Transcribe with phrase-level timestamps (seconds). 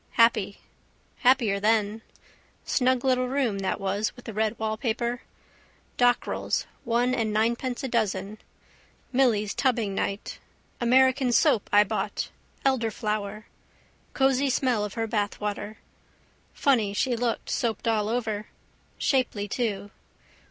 [0.13, 0.57] Happy.
[1.19, 2.01] Happier then.
[2.65, 5.21] Snug little room that was with the red wallpaper.
[5.97, 8.39] Dockrell's, one and ninepence a dozen.
[9.13, 10.39] Milly's tubbing night.
[10.79, 12.31] American soap I bought:
[12.65, 13.43] elderflower.
[14.15, 15.75] Cosy smell of her bathwater.
[16.51, 18.47] Funny she looked soaped all over.
[18.97, 19.91] Shapely too.